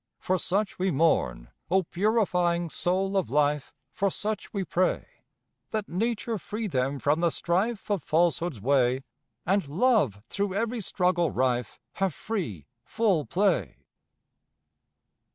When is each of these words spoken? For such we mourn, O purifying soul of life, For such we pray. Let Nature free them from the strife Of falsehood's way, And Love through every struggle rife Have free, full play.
For 0.17 0.39
such 0.39 0.79
we 0.79 0.89
mourn, 0.89 1.49
O 1.69 1.83
purifying 1.83 2.71
soul 2.71 3.15
of 3.15 3.29
life, 3.29 3.71
For 3.91 4.09
such 4.09 4.51
we 4.51 4.63
pray. 4.63 5.05
Let 5.71 5.87
Nature 5.87 6.39
free 6.39 6.65
them 6.65 6.97
from 6.97 7.19
the 7.19 7.29
strife 7.29 7.87
Of 7.91 8.01
falsehood's 8.01 8.59
way, 8.59 9.03
And 9.45 9.67
Love 9.67 10.23
through 10.27 10.55
every 10.55 10.81
struggle 10.81 11.29
rife 11.29 11.79
Have 11.97 12.15
free, 12.15 12.65
full 12.83 13.27
play. 13.27 13.85